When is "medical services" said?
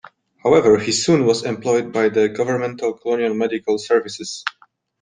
3.35-4.43